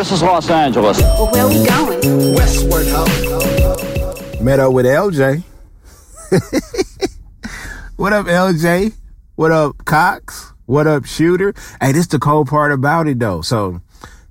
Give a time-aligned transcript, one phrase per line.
[0.00, 0.98] This is Los Angeles.
[0.98, 2.34] Well, where are we going?
[2.34, 3.04] Westward, ho.
[4.42, 5.42] Met up with LJ.
[7.96, 8.94] what up, LJ?
[9.34, 10.54] What up, Cox?
[10.64, 11.52] What up, Shooter?
[11.82, 13.42] Hey, this the cold part about it though.
[13.42, 13.82] So,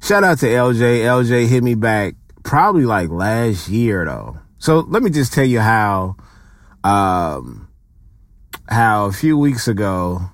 [0.01, 1.01] shout out to LJ.
[1.01, 4.39] LJ hit me back probably like last year though.
[4.57, 6.15] So let me just tell you how,
[6.83, 7.69] um,
[8.67, 10.31] how a few weeks ago,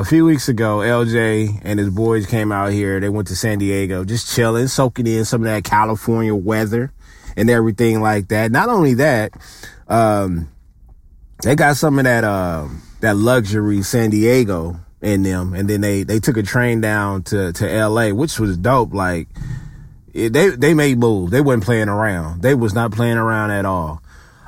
[0.00, 2.98] a few weeks ago, LJ and his boys came out here.
[3.00, 6.90] They went to San Diego, just chilling, soaking in some of that California weather
[7.36, 8.50] and everything like that.
[8.50, 9.32] Not only that,
[9.88, 10.48] um,
[11.42, 12.68] they got some of that, uh,
[13.00, 15.52] that luxury San Diego in them.
[15.52, 18.94] And then they, they took a train down to, to LA, which was dope.
[18.94, 19.28] Like,
[20.14, 21.30] it, they, they made moves.
[21.30, 22.40] They wasn't playing around.
[22.40, 24.02] They was not playing around at all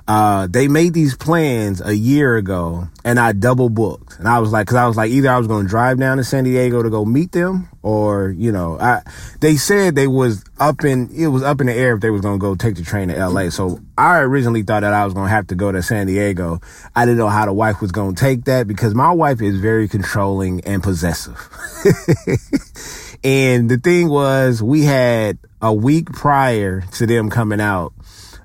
[0.08, 4.18] uh, they made these plans a year ago and I double booked.
[4.18, 6.16] And I was like, cause I was like, either I was going to drive down
[6.16, 9.02] to San Diego to go meet them or, you know, I,
[9.40, 12.20] they said they was up in, it was up in the air if they was
[12.20, 13.50] going to go take the train to LA.
[13.50, 16.60] So I originally thought that I was going to have to go to San Diego.
[16.96, 19.60] I didn't know how the wife was going to take that because my wife is
[19.60, 21.36] very controlling and possessive.
[23.24, 27.92] and the thing was we had a week prior to them coming out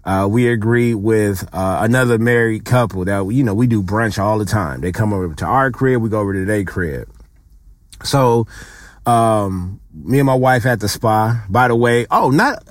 [0.07, 4.39] uh, we agreed with uh, another married couple that you know we do brunch all
[4.39, 4.79] the time.
[4.79, 7.09] They come over to our crib, we go over to their crib.
[8.05, 8.47] So,
[9.05, 11.43] um, me and my wife at the spa.
[11.49, 12.63] By the way, oh, not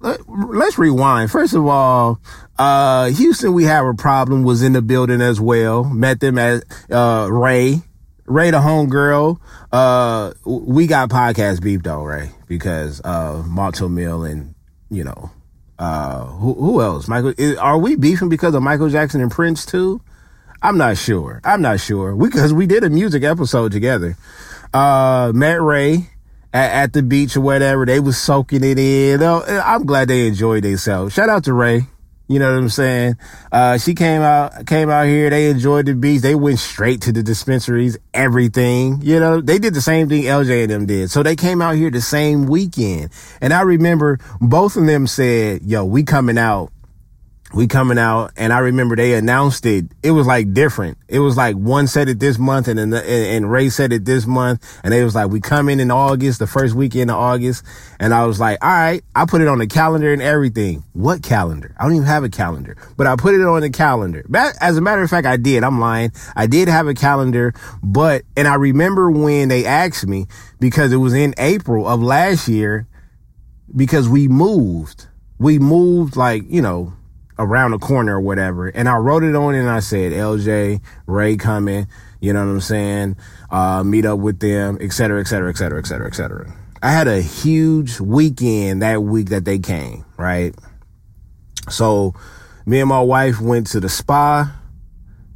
[0.00, 1.30] let's rewind.
[1.30, 2.20] First of all,
[2.58, 5.84] uh, Houston, we have a problem was in the building as well.
[5.84, 7.82] Met them at uh, Ray.
[8.24, 9.38] Ray, the homegirl.
[9.70, 14.54] Uh, we got podcast beef though, Ray, because uh, Malto Mill and
[14.88, 15.30] you know
[15.78, 17.08] uh, who, who else?
[17.08, 20.00] Michael, is, are we beefing because of Michael Jackson and Prince too?
[20.60, 21.40] I'm not sure.
[21.44, 22.16] I'm not sure.
[22.16, 24.16] We, cause we did a music episode together.
[24.74, 26.10] Uh, Matt Ray
[26.52, 29.22] at, at the beach or whatever, they was soaking it in.
[29.22, 31.14] I'm glad they enjoyed themselves.
[31.14, 31.86] Shout out to Ray.
[32.28, 33.16] You know what I'm saying?
[33.50, 35.30] Uh, she came out, came out here.
[35.30, 36.20] They enjoyed the beach.
[36.20, 39.00] They went straight to the dispensaries, everything.
[39.02, 41.10] You know, they did the same thing LJ and them did.
[41.10, 43.10] So they came out here the same weekend.
[43.40, 46.70] And I remember both of them said, yo, we coming out
[47.54, 49.86] we coming out and I remember they announced it.
[50.02, 50.98] It was like different.
[51.08, 54.26] It was like one said it this month and then and Ray said it this
[54.26, 57.64] month and they was like, we come in in August, the first weekend of August.
[57.98, 60.84] And I was like, all right, I put it on the calendar and everything.
[60.92, 61.74] What calendar?
[61.78, 64.24] I don't even have a calendar, but I put it on the calendar.
[64.60, 65.64] As a matter of fact, I did.
[65.64, 66.12] I'm lying.
[66.36, 70.26] I did have a calendar, but, and I remember when they asked me
[70.60, 72.86] because it was in April of last year
[73.74, 75.06] because we moved.
[75.38, 76.92] We moved like, you know,
[77.38, 78.68] around the corner or whatever.
[78.68, 81.86] And I wrote it on and I said, LJ, Ray coming,
[82.20, 83.16] you know what I'm saying?
[83.50, 86.54] Uh, meet up with them, et cetera, et cetera, et cetera, et cetera, et cetera.
[86.82, 90.54] I had a huge weekend that week that they came, right?
[91.68, 92.14] So
[92.66, 94.54] me and my wife went to the spa.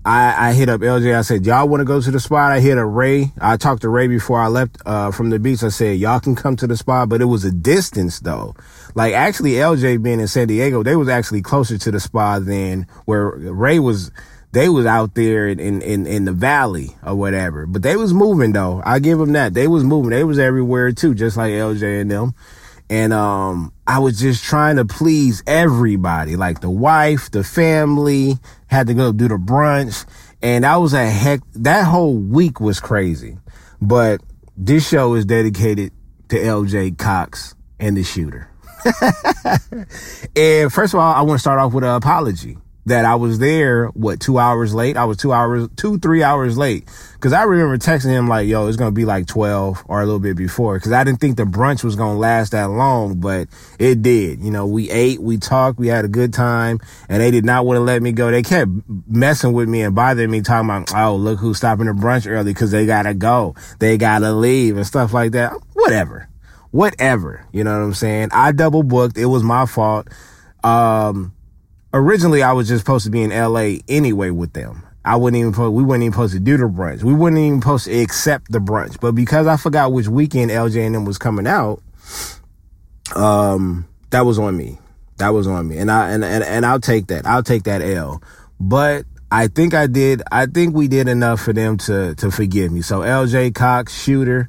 [0.04, 1.16] I, I hit up LJ.
[1.16, 2.50] I said, y'all want to go to the spot?
[2.50, 3.32] I hit a Ray.
[3.40, 5.62] I talked to Ray before I left, uh, from the beach.
[5.62, 8.56] I said, y'all can come to the spot, but it was a distance though.
[8.94, 12.86] Like actually LJ being in San Diego, they was actually closer to the spot than
[13.04, 14.10] where Ray was.
[14.50, 18.52] They was out there in, in, in the valley or whatever, but they was moving
[18.52, 18.82] though.
[18.84, 19.54] I give them that.
[19.54, 20.10] They was moving.
[20.10, 22.34] They was everywhere too, just like LJ and them.
[22.91, 28.87] And, um, I was just trying to please everybody, like the wife, the family, had
[28.88, 30.06] to go do the brunch.
[30.43, 33.38] And that was a heck, that whole week was crazy.
[33.81, 34.22] But
[34.56, 35.93] this show is dedicated
[36.28, 38.48] to LJ Cox and the shooter.
[40.37, 43.38] and first of all, I want to start off with an apology that I was
[43.38, 44.96] there, what, two hours late?
[44.96, 46.88] I was two hours, two, three hours late.
[47.20, 50.05] Cause I remember texting him like, yo, it's going to be like 12 or a
[50.05, 50.79] little bit before.
[50.81, 53.46] Cause I didn't think the brunch was going to last that long, but
[53.79, 54.40] it did.
[54.40, 57.64] You know, we ate, we talked, we had a good time and they did not
[57.64, 58.32] want to let me go.
[58.32, 58.70] They kept
[59.06, 62.52] messing with me and bothering me talking about, oh, look who's stopping the brunch early.
[62.52, 63.55] Cause they got to go.
[63.78, 65.52] They got to leave and stuff like that.
[65.75, 66.28] Whatever
[66.73, 67.46] whatever.
[67.52, 68.31] You know what I'm saying?
[68.32, 69.17] I double booked.
[69.17, 70.08] It was my fault.
[70.64, 71.35] Um,
[71.94, 74.86] originally I was just supposed to be in LA anyway with them.
[75.04, 77.02] I wouldn't even, we wouldn't even supposed to do the brunch.
[77.02, 79.00] We wouldn't even supposed to accept the brunch.
[79.00, 81.82] But because I forgot which weekend LJ and them was coming out,
[83.16, 84.78] um, that was on me.
[85.18, 85.78] That was on me.
[85.78, 87.26] And I and, and and I'll take that.
[87.26, 88.22] I'll take that L.
[88.60, 92.72] But I think I did I think we did enough for them to to forgive
[92.72, 92.82] me.
[92.82, 94.48] So LJ Cox shooter,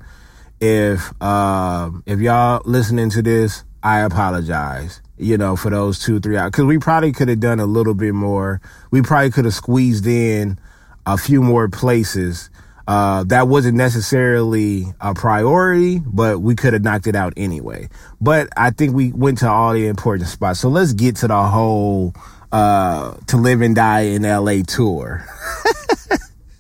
[0.59, 5.01] if uh if y'all listening to this, I apologize.
[5.17, 6.51] You know, for those two, three hours.
[6.51, 8.61] Cause we probably could have done a little bit more.
[8.91, 10.57] We probably could have squeezed in
[11.05, 12.49] a few more places
[12.87, 17.87] uh, that wasn't necessarily a priority, but we could have knocked it out anyway.
[18.19, 20.59] But I think we went to all the important spots.
[20.59, 22.13] So let's get to the whole
[22.51, 25.25] uh, to live and die in LA tour.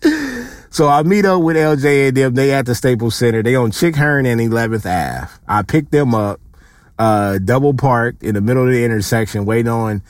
[0.69, 2.35] so I meet up with LJ and them.
[2.35, 3.43] They at the Staples Center.
[3.43, 5.29] They on Chick Hearn and 11th Ave.
[5.45, 6.39] I picked them up,
[6.99, 10.01] uh, double parked in the middle of the intersection, waiting on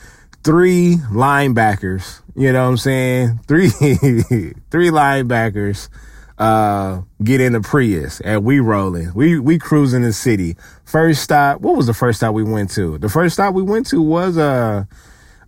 [0.42, 2.20] three linebackers.
[2.36, 3.40] You know what I'm saying?
[3.46, 5.88] Three, three linebackers,
[6.36, 9.14] uh, get in the Prius and we rolling.
[9.14, 10.56] We, we cruising the city.
[10.84, 12.98] First stop, what was the first stop we went to?
[12.98, 14.84] The first stop we went to was, uh,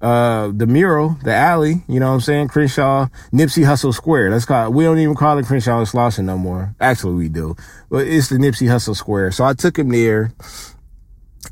[0.01, 2.49] uh, the mural, the alley, you know what I'm saying?
[2.49, 4.31] Crenshaw, Nipsey Hussle Square.
[4.31, 6.75] Let's call we don't even call it Crenshaw and Slauson no more.
[6.81, 7.57] Actually, we do,
[7.91, 9.33] but it's the Nipsey Hussle Square.
[9.33, 10.33] So I took him there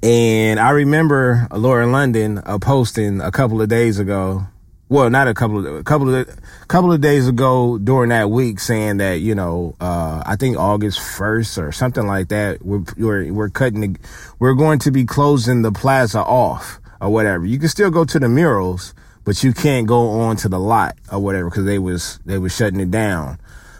[0.02, 4.46] and I remember Lauren London uh, posting a couple of days ago.
[4.88, 8.30] Well, not a couple of a couple of a couple of days ago during that
[8.30, 12.64] week, saying that you know, uh, I think August first or something like that.
[12.64, 13.80] We're we're, we're cutting.
[13.80, 13.98] The,
[14.38, 17.46] we're going to be closing the plaza off or whatever.
[17.46, 18.94] You can still go to the murals,
[19.24, 22.54] but you can't go on to the lot or whatever because they was they was
[22.54, 23.38] shutting it down.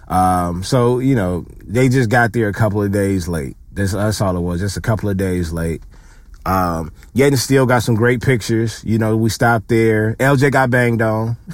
[0.08, 3.56] Um, so you know, they just got there a couple of days late.
[3.72, 5.82] That's, that's all it was, just a couple of days late.
[6.46, 8.82] Um, and still got some great pictures.
[8.84, 10.14] You know, we stopped there.
[10.16, 11.36] LJ got banged on.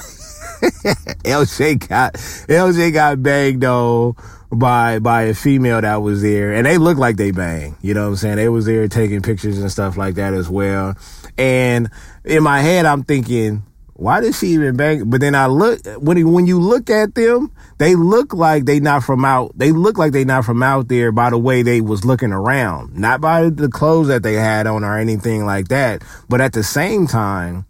[1.24, 4.16] LJ got, LJ got banged on
[4.50, 7.76] by, by a female that was there and they looked like they banged.
[7.82, 8.36] You know what I'm saying?
[8.36, 10.96] They was there taking pictures and stuff like that as well.
[11.38, 11.88] And
[12.24, 13.62] in my head, I'm thinking,
[14.00, 15.10] why did she even bang?
[15.10, 19.04] But then I look when when you look at them, they look like they not
[19.04, 19.52] from out.
[19.58, 22.96] They look like they not from out there by the way they was looking around,
[22.96, 26.02] not by the clothes that they had on or anything like that.
[26.30, 27.66] But at the same time,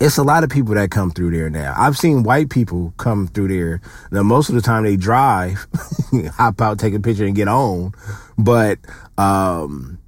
[0.00, 1.74] it's a lot of people that come through there now.
[1.78, 3.80] I've seen white people come through there.
[4.10, 5.64] Now, most of the time they drive,
[6.34, 7.92] hop out, take a picture, and get on.
[8.36, 8.80] But
[9.16, 9.98] um,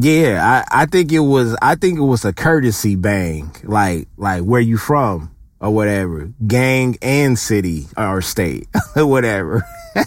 [0.00, 4.42] yeah, I, I think it was I think it was a courtesy bang, like like
[4.42, 9.64] where you from or whatever, gang and city or state or whatever.
[9.94, 10.04] hey,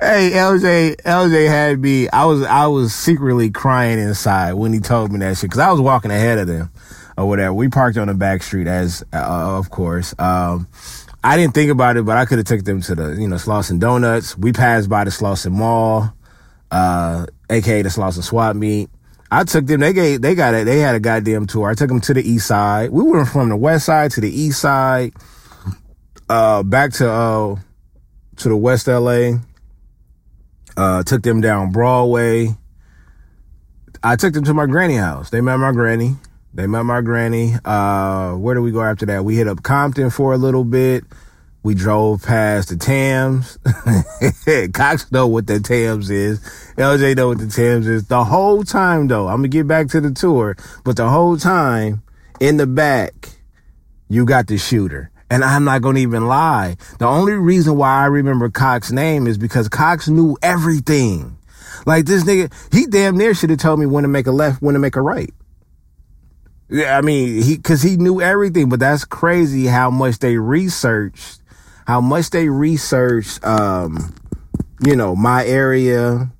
[0.00, 2.08] LJ, LJ had me.
[2.08, 5.70] I was I was secretly crying inside when he told me that shit because I
[5.70, 6.70] was walking ahead of them
[7.16, 7.54] or whatever.
[7.54, 9.18] We parked on the back street as uh,
[9.58, 10.14] of course.
[10.18, 10.66] Um,
[11.22, 13.36] I didn't think about it, but I could have took them to the you know
[13.36, 14.36] Slauson Donuts.
[14.36, 16.12] We passed by the Slauson Mall
[16.74, 18.90] uh, aka the Slauson Swap Meet.
[19.30, 19.80] I took them.
[19.80, 20.20] They gave.
[20.20, 20.64] They got it.
[20.64, 21.70] They had a goddamn tour.
[21.70, 22.90] I took them to the east side.
[22.90, 25.12] We went from the west side to the east side,
[26.28, 27.56] uh, back to uh,
[28.36, 29.38] to the West LA.
[30.76, 32.48] Uh, took them down Broadway.
[34.02, 35.30] I took them to my granny house.
[35.30, 36.16] They met my granny.
[36.52, 37.54] They met my granny.
[37.64, 39.24] Uh, where do we go after that?
[39.24, 41.04] We hit up Compton for a little bit.
[41.64, 43.58] We drove past the Tams.
[44.74, 46.38] Cox know what the Tams is.
[46.76, 48.06] LJ know what the Tams is.
[48.06, 52.02] The whole time though, I'm gonna get back to the tour, but the whole time
[52.38, 53.30] in the back,
[54.10, 55.10] you got the shooter.
[55.30, 56.76] And I'm not gonna even lie.
[56.98, 61.38] The only reason why I remember Cox's name is because Cox knew everything.
[61.86, 64.60] Like this nigga, he damn near should have told me when to make a left,
[64.60, 65.32] when to make a right.
[66.68, 71.40] Yeah, I mean, he, cause he knew everything, but that's crazy how much they researched
[71.86, 74.14] how much they research, um,
[74.84, 76.30] you know, my area,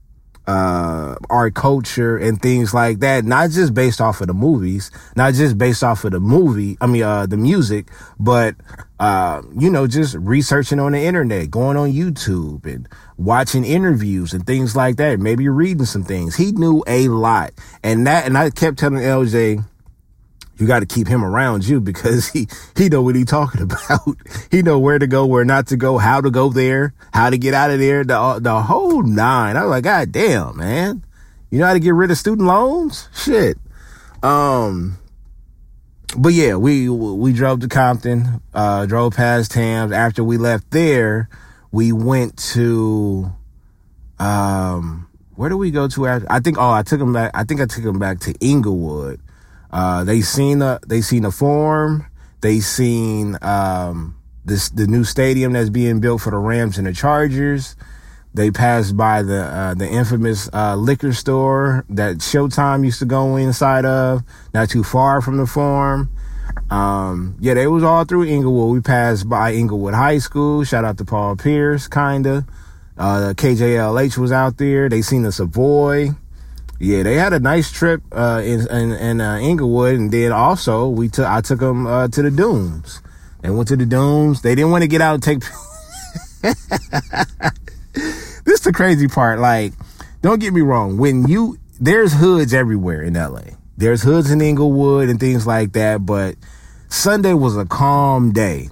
[0.47, 5.35] uh, our culture and things like that, not just based off of the movies, not
[5.35, 8.55] just based off of the movie, I mean, uh, the music, but,
[9.01, 14.47] uh, you know, just researching on the internet, going on YouTube and watching interviews and
[14.47, 16.37] things like that, maybe reading some things.
[16.37, 17.53] He knew a lot.
[17.83, 19.65] And that, and I kept telling LJ,
[20.59, 22.47] you got to keep him around you because he
[22.77, 24.17] he know what he talking about.
[24.51, 27.39] he know where to go, where not to go, how to go there, how to
[27.39, 29.57] get out of there, the the whole nine.
[29.57, 31.05] I was like, God damn, man.
[31.51, 33.09] You know how to get rid of student loans?
[33.15, 33.59] Shit.
[34.23, 34.99] Um
[36.17, 39.93] but yeah, we we drove to Compton, uh drove past Tams.
[39.93, 41.29] After we left there,
[41.73, 43.33] we went to
[44.19, 46.31] um where do we go to after?
[46.31, 49.21] I think oh, I took him back I think I took him back to Inglewood
[49.75, 52.07] uh, they seen the they seen the Forum.
[52.41, 56.93] They seen um, this the new stadium that's being built for the Rams and the
[56.93, 57.75] Chargers.
[58.35, 63.35] they passed by the uh, the infamous uh, liquor store that Showtime used to go
[63.35, 64.23] inside of,
[64.55, 66.09] not too far from the Forum.
[66.71, 68.73] Um, yeah, they was all through Inglewood.
[68.73, 70.63] We passed by Inglewood High School.
[70.63, 72.47] Shout out to Paul Pierce, kinda.
[72.97, 74.89] Uh, KJLH was out there.
[74.89, 76.11] They seen the Savoy.
[76.81, 80.89] Yeah, they had a nice trip uh, in in, in uh, Inglewood, and then also
[80.89, 83.01] we took I took them uh, to the Dunes.
[83.43, 84.43] They went to the Dunes.
[84.43, 85.41] They didn't want to get out and take.
[86.43, 86.55] this
[88.47, 89.39] is the crazy part.
[89.39, 89.73] Like,
[90.23, 90.97] don't get me wrong.
[90.99, 93.57] When you there's hoods everywhere in LA.
[93.77, 96.37] There's hoods in Inglewood and things like that, but
[96.89, 98.69] Sunday was a calm day.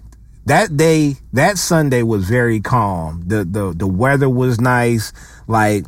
[0.47, 3.23] That day, that Sunday was very calm.
[3.27, 5.13] The the the weather was nice.
[5.47, 5.85] Like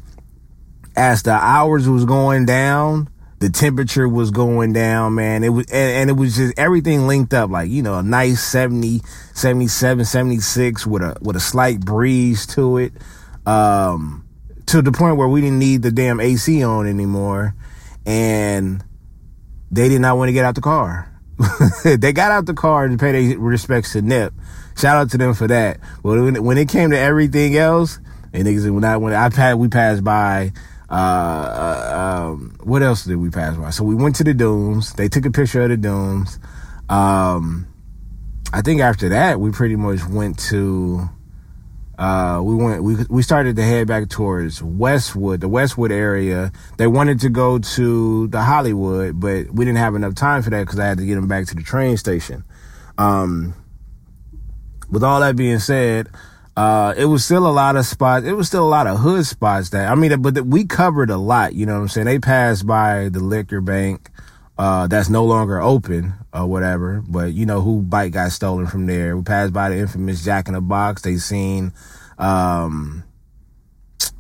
[0.97, 3.09] as the hours was going down,
[3.41, 5.45] the temperature was going down, man.
[5.45, 8.43] It was, and, and, it was just everything linked up, like, you know, a nice
[8.43, 9.01] 70,
[9.35, 12.93] 77, 76 with a, with a slight breeze to it.
[13.45, 14.25] Um,
[14.67, 17.55] to the point where we didn't need the damn AC on anymore.
[18.07, 18.83] And
[19.71, 21.11] they did not want to get out the car.
[21.85, 24.33] they got out the car to pay their respects to Nip.
[24.77, 25.79] Shout out to them for that.
[26.03, 27.99] But when, it came to everything else,
[28.33, 30.53] and niggas, when I, when I passed, we passed by,
[30.95, 33.71] uh, uh, um, what else did we pass by?
[33.71, 34.93] So we went to the dunes.
[34.93, 36.39] They took a picture of the dunes.
[36.89, 37.67] Um,
[38.53, 41.11] I think after that, we pretty much went to,
[41.99, 46.53] uh, we went, we, we started to head back towards Westwood, the Westwood area.
[46.77, 50.61] They wanted to go to the Hollywood, but we didn't have enough time for that
[50.61, 52.45] because I had to get them back to the train station.
[52.99, 53.53] Um,
[54.93, 56.09] with all that being said,
[56.57, 58.25] uh, it was still a lot of spots.
[58.27, 61.17] It was still a lot of hood spots that, I mean, but we covered a
[61.17, 62.07] lot, you know what I'm saying?
[62.07, 64.11] They passed by the liquor bank,
[64.57, 68.87] uh, that's no longer open or whatever, but you know who bike got stolen from
[68.87, 69.17] there.
[69.17, 71.03] We passed by the infamous Jack in the Box.
[71.03, 71.73] They seen,
[72.19, 73.03] um,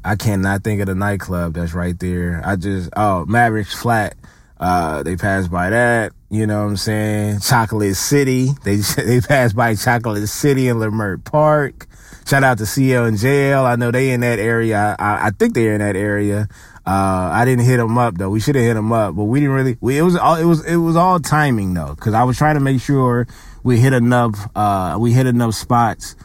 [0.05, 2.43] I cannot think of the nightclub that's right there.
[2.45, 4.17] I just, oh, Mavericks Flat.
[4.59, 6.13] Uh, they passed by that.
[6.31, 7.41] You know what I'm saying?
[7.41, 8.49] Chocolate City.
[8.65, 11.87] They, they passed by Chocolate City in Leimert Park.
[12.27, 13.65] Shout out to CL and JL.
[13.65, 14.97] I know they in that area.
[14.99, 16.49] I, I think they're in that area.
[16.87, 18.31] Uh, I didn't hit them up though.
[18.31, 19.77] We should have hit them up, but we didn't really.
[19.81, 22.55] We, it was all it was it was all timing though, because I was trying
[22.55, 23.27] to make sure
[23.63, 24.51] we hit enough.
[24.55, 26.17] Uh, we hit enough spots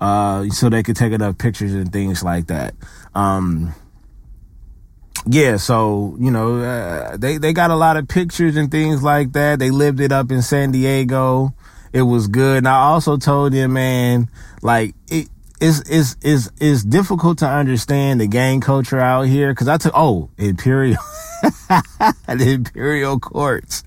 [0.00, 2.74] uh, so they could take enough pictures and things like that.
[3.14, 3.74] Um,
[5.26, 9.32] yeah, so you know uh, they they got a lot of pictures and things like
[9.32, 9.58] that.
[9.58, 11.54] They lived it up in San Diego.
[11.94, 12.58] It was good.
[12.58, 14.28] And I also told them, man,
[14.62, 15.28] like it,
[15.64, 19.92] it's it's it's it's difficult to understand the gang culture out here because I took
[19.94, 21.02] oh Imperial
[21.42, 23.82] the Imperial Courts.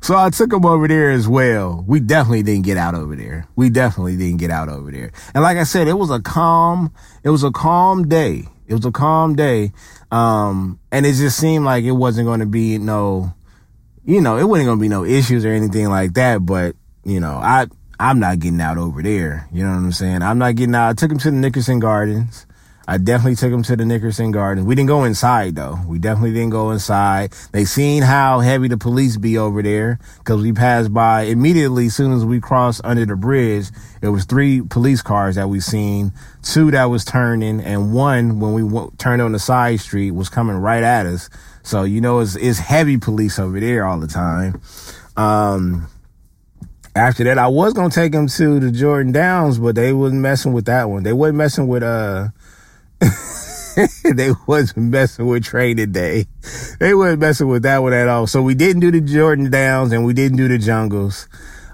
[0.00, 1.84] So I took them over there as well.
[1.84, 3.48] We definitely didn't get out over there.
[3.56, 5.10] We definitely didn't get out over there.
[5.34, 6.92] And like I said, it was a calm,
[7.24, 8.44] it was a calm day.
[8.68, 9.72] It was a calm day.
[10.12, 13.34] Um, and it just seemed like it wasn't going to be no,
[14.04, 16.46] you know, it wasn't going to be no issues or anything like that.
[16.46, 17.66] But, you know, I,
[17.98, 19.48] I'm not getting out over there.
[19.52, 20.22] You know what I'm saying?
[20.22, 20.90] I'm not getting out.
[20.90, 22.46] I took him to the Nickerson Gardens.
[22.88, 24.64] I definitely took him to the Nickerson Gardens.
[24.66, 25.76] We didn't go inside though.
[25.88, 27.32] We definitely didn't go inside.
[27.50, 31.96] They seen how heavy the police be over there because we passed by immediately as
[31.96, 33.70] soon as we crossed under the bridge.
[34.02, 36.12] It was three police cars that we seen,
[36.42, 40.28] two that was turning, and one when we w- turned on the side street was
[40.28, 41.28] coming right at us.
[41.64, 44.60] So you know it's it's heavy police over there all the time.
[45.16, 45.88] Um,
[46.96, 50.52] after that, I was gonna take him to the Jordan Downs, but they wasn't messing
[50.52, 51.02] with that one.
[51.02, 52.28] They wasn't messing with uh.
[54.14, 56.26] they wasn't messing with training day.
[56.80, 58.26] They wasn't messing with that one at all.
[58.26, 61.28] So we didn't do the Jordan Downs and we didn't do the Jungles.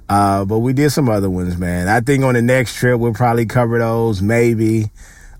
[0.08, 1.88] Uh, but we did some other ones, man.
[1.88, 4.90] I think on the next trip we'll probably cover those, maybe.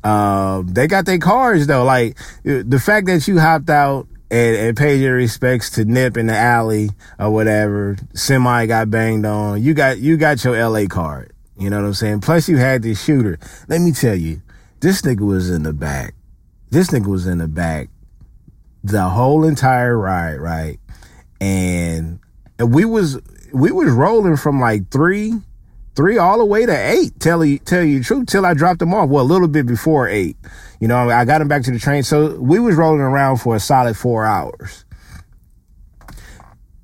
[0.05, 1.85] Um, they got their cars though.
[1.85, 6.27] Like the fact that you hopped out and, and paid your respects to Nip in
[6.27, 7.97] the alley or whatever.
[8.15, 9.63] Semi got banged on.
[9.63, 11.33] You got you got your LA card.
[11.59, 12.23] You know what I'm saying?
[12.23, 13.39] Plus you had this shooter.
[13.69, 14.43] Let me tell you,
[14.81, 16.15] this nigga was in the back.
[16.71, 17.91] This nigga was in the back
[18.83, 20.81] the whole entire ride, right?
[21.41, 22.19] And
[22.59, 23.21] we was
[23.53, 25.35] we was rolling from like three,
[25.95, 27.19] three all the way to eight.
[27.21, 29.09] Tell you tell you the truth, till I dropped them off.
[29.09, 30.37] Well, a little bit before eight.
[30.81, 32.03] You know, I got him back to the train.
[32.03, 34.85] So we was rolling around for a solid four hours.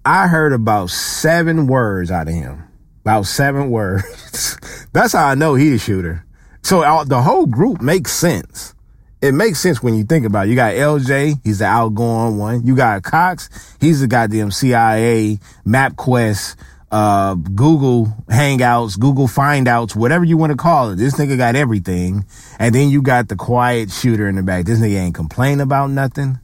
[0.04, 2.64] I heard about seven words out of him.
[3.02, 4.56] About seven words.
[4.92, 6.24] That's how I know he's a shooter.
[6.62, 8.74] So uh, the whole group makes sense.
[9.20, 10.50] It makes sense when you think about it.
[10.50, 12.64] You got LJ, he's the outgoing one.
[12.64, 16.54] You got Cox, he's the goddamn CIA, MapQuest,
[16.90, 20.96] uh, Google Hangouts, Google Findouts, whatever you want to call it.
[20.96, 22.24] This nigga got everything.
[22.58, 24.64] And then you got the quiet shooter in the back.
[24.64, 26.38] This nigga ain't complain about nothing.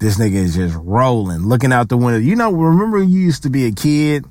[0.00, 2.20] This nigga is just rolling, looking out the window.
[2.20, 4.24] You know, remember you used to be a kid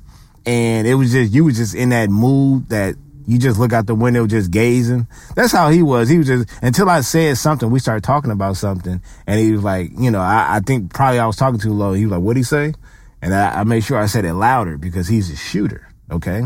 [0.46, 2.94] and it was just, you was just in that mood that
[3.26, 5.06] you just look out the window just gazing.
[5.36, 6.08] That's how he was.
[6.08, 9.62] He was just, until I said something, we started talking about something and he was
[9.62, 11.92] like, you know, I, I think probably I was talking too low.
[11.92, 12.72] He was like, what'd he say?
[13.20, 15.88] And I, I made sure I said it louder because he's a shooter.
[16.10, 16.42] Okay.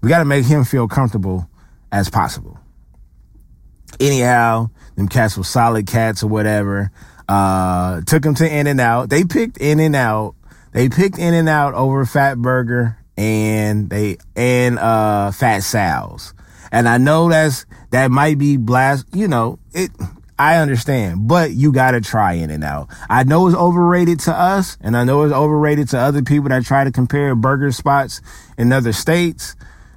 [0.00, 1.48] We got to make him feel comfortable
[1.92, 2.58] as possible.
[4.00, 6.90] Anyhow, them cats were solid cats or whatever.
[7.28, 9.08] Uh, took him to In and Out.
[9.08, 10.34] They picked In and Out.
[10.72, 16.34] They picked In and Out over Fat Burger and they and uh Fat Sal's.
[16.72, 19.90] And I know that's that might be blast, you know, it
[20.38, 22.88] I understand, but you gotta try In and Out.
[23.08, 26.64] I know it's overrated to us, and I know it's overrated to other people that
[26.64, 28.20] try to compare burger spots
[28.58, 29.54] in other states,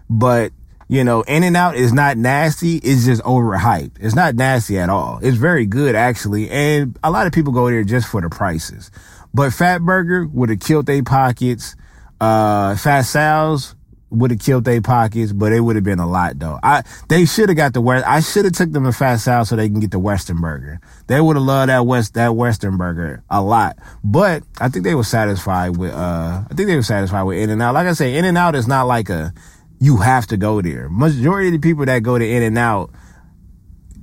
[0.10, 0.52] but
[0.90, 2.78] you know, In and Out is not nasty.
[2.78, 3.98] It's just overhyped.
[4.00, 5.20] It's not nasty at all.
[5.22, 6.50] It's very good actually.
[6.50, 8.90] And a lot of people go there just for the prices.
[9.34, 11.76] But Fat Burger would have killed their pockets.
[12.22, 13.76] Uh, Fat Sal's
[14.10, 16.60] would have killed their pockets, but it would have been a lot though.
[16.64, 18.08] I, they should have got the West.
[18.08, 20.80] I should have took them to Fat Sal so they can get the Western burger.
[21.08, 23.78] They would have loved that West, that Western burger a lot.
[24.04, 27.50] But I think they were satisfied with, uh, I think they were satisfied with In
[27.50, 27.74] and Out.
[27.74, 29.34] Like I say, In and Out is not like a,
[29.80, 30.88] you have to go there.
[30.90, 32.92] Majority of the people that go to In and Out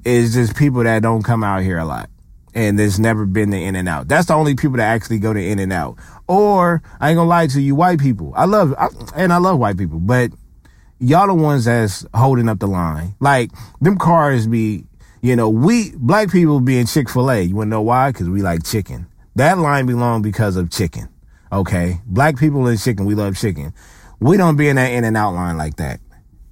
[0.05, 2.11] is just people that don't come out here a lot.
[2.57, 4.07] And there's never been the In and Out.
[4.07, 5.97] That's the only people that actually go to In and Out.
[6.27, 8.33] Or I ain't gonna lie to you, white people.
[8.35, 10.31] I love, I, and I love white people, but
[10.99, 13.15] y'all the ones that's holding up the line.
[13.21, 13.51] Like
[13.81, 14.87] them cars be,
[15.21, 17.43] you know, we black people be in Chick Fil A.
[17.43, 18.11] You wanna know why?
[18.11, 19.07] Because we like chicken.
[19.37, 21.09] That line belong because of chicken.
[21.53, 23.75] Okay, black people in chicken, we love chicken.
[24.19, 26.01] We don't be in that in and out line like that.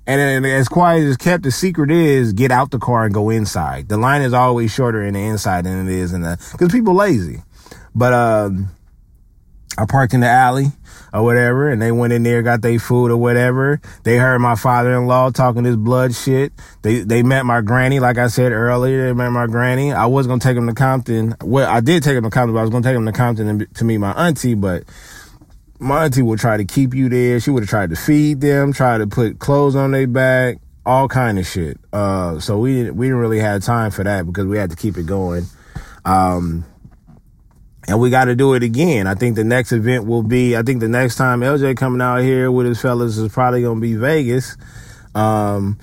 [0.07, 3.89] And as quiet as kept, the secret is get out the car and go inside.
[3.89, 6.95] The line is always shorter in the inside than it is in the, cause people
[6.95, 7.43] lazy.
[7.95, 8.69] But, um,
[9.79, 10.67] I parked in the alley
[11.13, 13.81] or whatever, and they went in there, got their food or whatever.
[14.03, 16.53] They heard my father-in-law talking this blood shit.
[16.83, 19.07] They they met my granny, like I said earlier.
[19.07, 19.93] They met my granny.
[19.93, 21.35] I was gonna take them to Compton.
[21.43, 23.67] Well, I did take them to Compton, but I was gonna take them to Compton
[23.67, 24.85] to meet my auntie, but
[25.79, 27.41] my auntie would try to keep you there.
[27.41, 31.09] She would have tried to feed them, try to put clothes on their back, all
[31.09, 31.79] kind of shit.
[31.93, 34.97] Uh, so we we didn't really have time for that because we had to keep
[34.97, 35.45] it going.
[36.05, 36.65] Um,
[37.89, 39.07] and we got to do it again.
[39.07, 40.57] I think the next event will be.
[40.57, 43.81] I think the next time LJ coming out here with his fellas is probably gonna
[43.81, 44.57] be Vegas.
[45.15, 45.79] Um,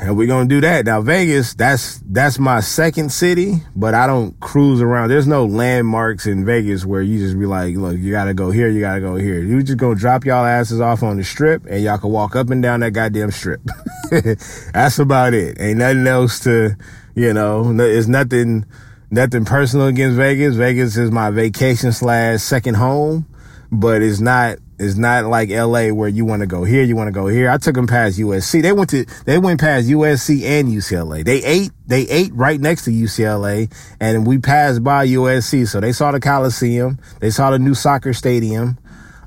[0.00, 1.00] and we're gonna do that now.
[1.00, 5.08] Vegas, that's that's my second city, but I don't cruise around.
[5.08, 8.68] There's no landmarks in Vegas where you just be like, look, you gotta go here,
[8.68, 9.42] you gotta go here.
[9.42, 12.50] You just gonna drop y'all asses off on the strip, and y'all can walk up
[12.50, 13.60] and down that goddamn strip.
[14.10, 15.60] that's about it.
[15.60, 16.76] Ain't nothing else to,
[17.14, 18.64] you know, it's nothing
[19.10, 20.56] nothing personal against Vegas.
[20.56, 23.26] Vegas is my vacation slash second home,
[23.70, 27.08] but it's not it's not like LA where you want to go here, you want
[27.08, 27.50] to go here.
[27.50, 28.62] I took them past USC.
[28.62, 31.24] They went to they went past USC and UCLA.
[31.24, 33.70] They ate they ate right next to UCLA,
[34.00, 35.68] and we passed by USC.
[35.68, 38.78] So they saw the Coliseum, they saw the new soccer stadium.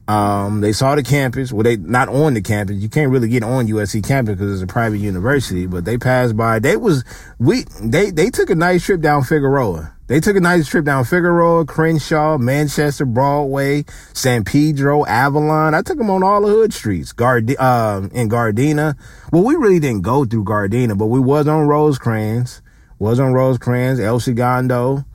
[0.07, 1.53] Um, they saw the campus.
[1.53, 2.77] Well, they not on the campus.
[2.77, 5.65] You can't really get on USC campus because it's a private university.
[5.65, 6.59] But they passed by.
[6.59, 7.05] They was
[7.39, 9.93] we they they took a nice trip down Figueroa.
[10.07, 15.73] They took a nice trip down Figueroa, Crenshaw, Manchester, Broadway, San Pedro, Avalon.
[15.73, 18.97] I took them on all the hood streets, Gard uh, in Gardena.
[19.31, 22.61] Well, we really didn't go through Gardena, but we was on Rosecrans,
[22.99, 25.05] was on Rosecrans, El Segundo.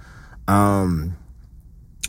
[0.48, 1.14] Um,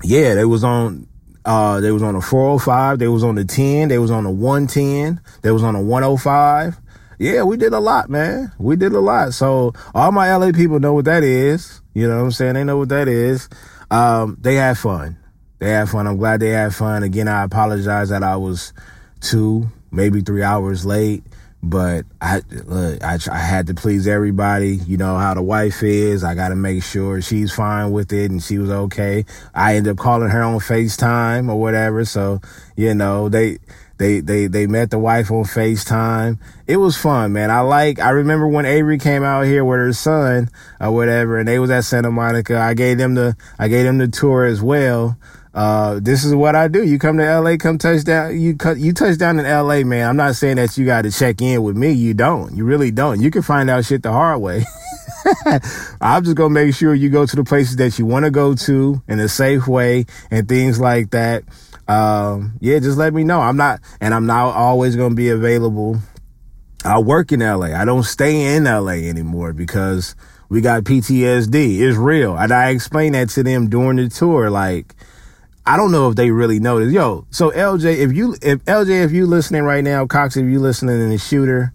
[0.02, 1.09] yeah, they was on
[1.50, 3.00] uh, they was on the 405.
[3.00, 3.88] They was on the 10.
[3.88, 5.20] They was on the 110.
[5.42, 6.78] They was on the 105.
[7.18, 8.52] Yeah, we did a lot, man.
[8.60, 9.34] We did a lot.
[9.34, 11.82] So all my LA people know what that is.
[11.96, 12.54] You know what I'm saying?
[12.54, 13.50] They know what that is.
[13.90, 15.18] Um, they had fun.
[15.58, 16.06] They had fun.
[16.06, 17.02] I'm glad they had fun.
[17.02, 18.72] Again, I apologize that I was
[19.20, 21.24] two, maybe three hours late.
[21.62, 24.76] But I look, I, I had to please everybody.
[24.76, 26.24] You know how the wife is.
[26.24, 29.26] I got to make sure she's fine with it and she was okay.
[29.54, 32.06] I ended up calling her on FaceTime or whatever.
[32.06, 32.40] So,
[32.78, 33.60] you know, they,
[34.00, 36.40] they, they, they met the wife on FaceTime.
[36.66, 37.52] It was fun, man.
[37.52, 41.48] I like, I remember when Avery came out here with her son or whatever and
[41.48, 42.58] they was at Santa Monica.
[42.58, 45.18] I gave them the, I gave them the tour as well.
[45.54, 46.82] Uh, this is what I do.
[46.82, 48.40] You come to LA, come touch down.
[48.40, 50.08] You cut, you touch down in LA, man.
[50.08, 51.92] I'm not saying that you got to check in with me.
[51.92, 52.56] You don't.
[52.56, 53.20] You really don't.
[53.20, 54.64] You can find out shit the hard way.
[56.02, 58.56] I'm just gonna make sure you go to the places that you want to go
[58.56, 61.44] to in a safe way and things like that.
[61.90, 63.42] Um, yeah, just let me know.
[63.42, 65.98] I'm not, and I'm not always going to be available.
[66.86, 67.74] I work in LA.
[67.76, 70.16] I don't stay in LA anymore because
[70.50, 71.80] we got PTSD.
[71.80, 72.38] It's real.
[72.38, 74.52] And I explained that to them during the tour.
[74.52, 74.94] Like,
[75.66, 76.94] I don't know if they really noticed.
[76.94, 80.60] Yo, so LJ, if you, if LJ, if you listening right now, Cox, if you
[80.60, 81.74] listening in the shooter,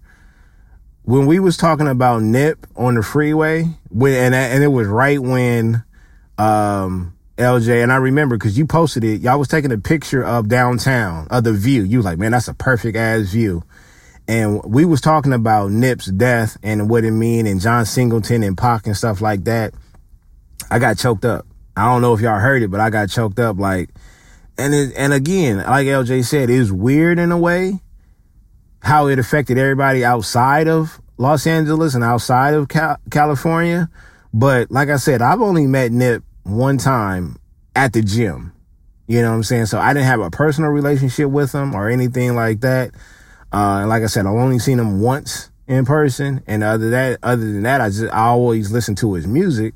[1.02, 5.18] when we was talking about Nip on the freeway, when, and, and it was right
[5.18, 5.82] when,
[6.38, 10.48] um, LJ, and I remember because you posted it, y'all was taking a picture of
[10.48, 11.82] downtown, of the view.
[11.82, 13.64] You like, man, that's a perfect ass view.
[14.28, 18.56] And we was talking about Nip's death and what it mean and John Singleton and
[18.56, 19.74] Pac and stuff like that.
[20.70, 21.46] I got choked up.
[21.76, 23.90] I don't know if y'all heard it, but I got choked up like,
[24.56, 27.80] and it, and again, like LJ said, it's weird in a way
[28.80, 33.90] how it affected everybody outside of Los Angeles and outside of Cal- California.
[34.32, 37.36] But like I said, I've only met Nip one time
[37.74, 38.52] at the gym.
[39.06, 39.66] You know what I'm saying?
[39.66, 42.94] So I didn't have a personal relationship with him or anything like that.
[43.52, 46.42] Uh, and like I said, I've only seen him once in person.
[46.46, 49.74] And other that, other than that, I just, I always listen to his music.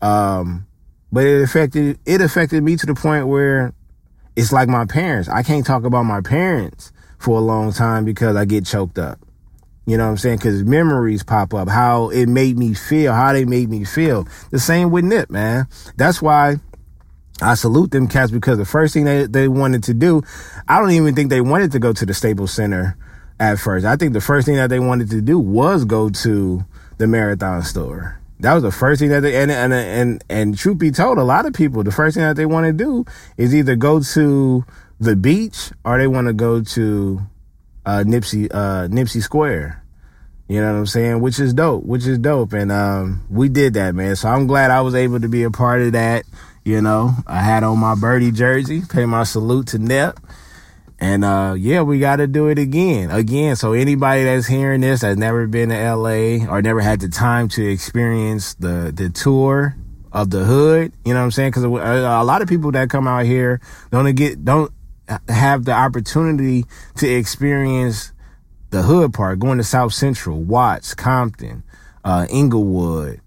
[0.00, 0.66] Um,
[1.10, 3.74] but it affected, it affected me to the point where
[4.36, 5.28] it's like my parents.
[5.28, 9.18] I can't talk about my parents for a long time because I get choked up.
[9.86, 10.38] You know what I'm saying?
[10.38, 14.28] Cause memories pop up, how it made me feel, how they made me feel.
[14.50, 15.66] The same with Nip, man.
[15.96, 16.56] That's why
[17.40, 20.22] I salute them cats because the first thing they, they wanted to do,
[20.68, 22.96] I don't even think they wanted to go to the Staples Center
[23.40, 23.84] at first.
[23.84, 26.64] I think the first thing that they wanted to do was go to
[26.98, 28.20] the marathon store.
[28.38, 31.24] That was the first thing that they and and and and truth be told, a
[31.24, 33.04] lot of people the first thing that they want to do
[33.36, 34.64] is either go to
[34.98, 37.20] the beach or they want to go to
[37.84, 39.82] uh, Nipsey uh, Nipsey Square.
[40.48, 41.20] You know what I'm saying?
[41.20, 41.84] Which is dope.
[41.84, 44.16] Which is dope, and um, we did that, man.
[44.16, 46.24] So I'm glad I was able to be a part of that.
[46.64, 50.18] You know, I had on my birdie jersey, pay my salute to Nip.
[51.00, 53.56] And uh, yeah, we got to do it again, again.
[53.56, 57.48] So anybody that's hearing this that's never been to LA or never had the time
[57.50, 59.74] to experience the the tour
[60.12, 61.50] of the hood, you know what I'm saying?
[61.50, 64.72] Because a, a lot of people that come out here don't get don't
[65.28, 66.64] have the opportunity
[66.96, 68.12] to experience
[68.70, 71.62] the hood part, going to South Central, Watts, Compton,
[72.04, 73.20] uh, Inglewood,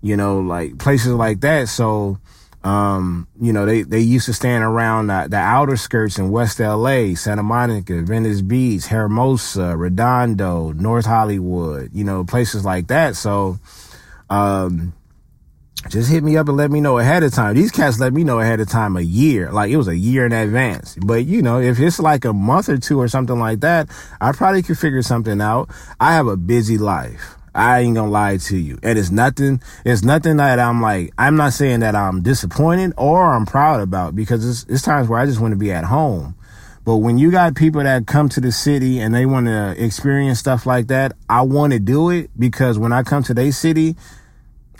[0.00, 1.68] you know, like places like that.
[1.68, 2.18] So
[2.64, 6.60] um, you know, they, they used to stand around the, the outer skirts in West
[6.60, 13.16] LA, Santa Monica, Venice Beach, Hermosa, Redondo, North Hollywood, you know, places like that.
[13.16, 13.58] So,
[14.30, 14.92] um,
[15.88, 17.54] just hit me up and let me know ahead of time.
[17.54, 19.50] These cats let me know ahead of time a year.
[19.50, 20.96] Like it was a year in advance.
[20.96, 23.88] But you know, if it's like a month or two or something like that,
[24.20, 25.70] I probably could figure something out.
[26.00, 27.36] I have a busy life.
[27.54, 28.78] I ain't gonna lie to you.
[28.82, 33.32] And it's nothing, it's nothing that I'm like, I'm not saying that I'm disappointed or
[33.32, 36.34] I'm proud about because it's, it's times where I just want to be at home.
[36.84, 40.40] But when you got people that come to the city and they want to experience
[40.40, 43.96] stuff like that, I want to do it because when I come to their city,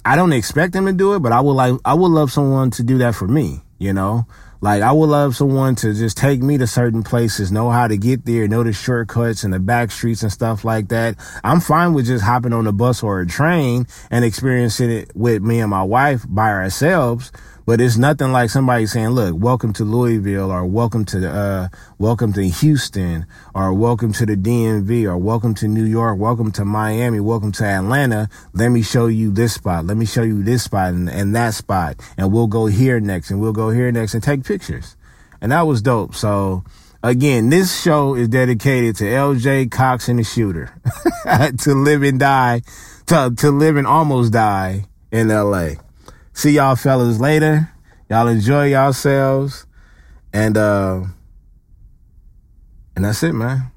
[0.05, 2.71] I don't expect them to do it, but I would like, I would love someone
[2.73, 4.27] to do that for me, you know?
[4.63, 7.97] Like I would love someone to just take me to certain places, know how to
[7.97, 11.17] get there, know the shortcuts and the back streets and stuff like that.
[11.43, 15.43] I'm fine with just hopping on a bus or a train and experiencing it with
[15.43, 17.33] me and my wife by ourselves.
[17.73, 22.35] But it's nothing like somebody saying, look, welcome to Louisville or welcome to, uh, welcome
[22.35, 27.19] to Houston or welcome to the DMV or welcome to New York, welcome to Miami,
[27.19, 28.29] welcome to Atlanta.
[28.53, 29.87] Let me show you this spot.
[29.87, 31.97] Let me show you this spot and, and that spot.
[32.19, 34.95] And we'll go here next and we'll go here next and take pictures.
[35.41, 36.15] And that was dope.
[36.15, 36.65] So,
[37.03, 40.79] again, this show is dedicated to LJ Cox and the shooter
[41.61, 42.61] to live and die,
[43.07, 45.77] to, to live and almost die in LA.
[46.33, 47.71] See y'all fellas later.
[48.09, 49.67] Y'all enjoy yourselves.
[50.33, 51.05] And uh
[52.97, 53.71] and that's it, man.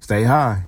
[0.00, 0.64] Stay high.